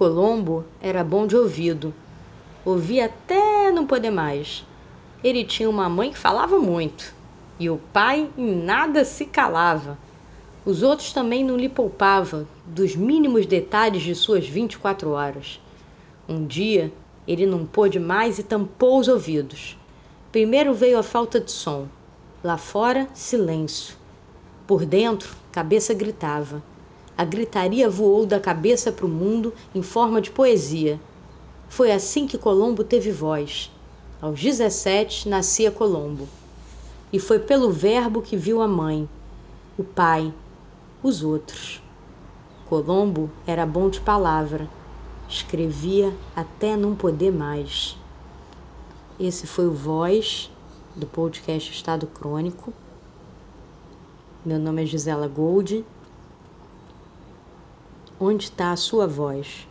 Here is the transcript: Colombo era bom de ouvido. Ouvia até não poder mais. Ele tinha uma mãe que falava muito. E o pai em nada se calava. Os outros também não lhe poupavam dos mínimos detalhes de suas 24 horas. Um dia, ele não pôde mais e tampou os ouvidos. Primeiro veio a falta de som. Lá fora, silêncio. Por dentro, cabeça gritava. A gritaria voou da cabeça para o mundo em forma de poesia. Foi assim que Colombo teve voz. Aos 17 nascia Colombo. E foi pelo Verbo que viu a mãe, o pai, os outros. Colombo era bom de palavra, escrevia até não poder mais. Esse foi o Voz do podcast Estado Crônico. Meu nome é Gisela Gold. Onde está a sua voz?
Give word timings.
Colombo 0.00 0.64
era 0.80 1.04
bom 1.04 1.26
de 1.26 1.36
ouvido. 1.36 1.92
Ouvia 2.64 3.04
até 3.04 3.70
não 3.70 3.86
poder 3.86 4.10
mais. 4.10 4.64
Ele 5.22 5.44
tinha 5.44 5.68
uma 5.68 5.90
mãe 5.90 6.10
que 6.10 6.16
falava 6.16 6.58
muito. 6.58 7.14
E 7.58 7.68
o 7.68 7.76
pai 7.92 8.30
em 8.38 8.64
nada 8.64 9.04
se 9.04 9.26
calava. 9.26 9.98
Os 10.64 10.82
outros 10.82 11.12
também 11.12 11.44
não 11.44 11.54
lhe 11.54 11.68
poupavam 11.68 12.48
dos 12.64 12.96
mínimos 12.96 13.44
detalhes 13.44 14.00
de 14.00 14.14
suas 14.14 14.48
24 14.48 15.10
horas. 15.10 15.60
Um 16.26 16.46
dia, 16.46 16.90
ele 17.28 17.44
não 17.44 17.66
pôde 17.66 18.00
mais 18.00 18.38
e 18.38 18.42
tampou 18.42 19.00
os 19.00 19.06
ouvidos. 19.06 19.76
Primeiro 20.32 20.72
veio 20.72 20.98
a 20.98 21.02
falta 21.02 21.38
de 21.38 21.52
som. 21.52 21.86
Lá 22.42 22.56
fora, 22.56 23.06
silêncio. 23.12 23.96
Por 24.66 24.86
dentro, 24.86 25.36
cabeça 25.52 25.92
gritava. 25.92 26.62
A 27.16 27.24
gritaria 27.24 27.88
voou 27.88 28.24
da 28.24 28.40
cabeça 28.40 28.90
para 28.90 29.06
o 29.06 29.08
mundo 29.08 29.52
em 29.74 29.82
forma 29.82 30.20
de 30.20 30.30
poesia. 30.30 31.00
Foi 31.68 31.92
assim 31.92 32.26
que 32.26 32.38
Colombo 32.38 32.82
teve 32.82 33.10
voz. 33.10 33.70
Aos 34.20 34.40
17 34.40 35.28
nascia 35.28 35.70
Colombo. 35.70 36.28
E 37.12 37.18
foi 37.18 37.38
pelo 37.38 37.70
Verbo 37.70 38.22
que 38.22 38.36
viu 38.36 38.60
a 38.62 38.68
mãe, 38.68 39.08
o 39.78 39.84
pai, 39.84 40.32
os 41.02 41.22
outros. 41.22 41.82
Colombo 42.68 43.30
era 43.46 43.66
bom 43.66 43.88
de 43.88 44.00
palavra, 44.00 44.68
escrevia 45.28 46.14
até 46.36 46.76
não 46.76 46.94
poder 46.94 47.32
mais. 47.32 47.96
Esse 49.18 49.46
foi 49.46 49.66
o 49.66 49.72
Voz 49.72 50.50
do 50.94 51.06
podcast 51.06 51.70
Estado 51.70 52.06
Crônico. 52.06 52.72
Meu 54.44 54.58
nome 54.58 54.82
é 54.82 54.86
Gisela 54.86 55.28
Gold. 55.28 55.84
Onde 58.22 58.44
está 58.44 58.70
a 58.70 58.76
sua 58.76 59.06
voz? 59.06 59.66